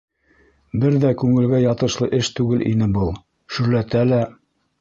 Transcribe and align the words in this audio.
Бер 0.83 0.95
ҙә 1.03 1.11
күңелгә 1.23 1.59
ятышлы 1.65 2.09
эш 2.21 2.31
түгел 2.39 2.65
ине 2.73 2.91
был, 2.99 3.15
шөрләтә 3.59 4.07
лә. 4.15 4.23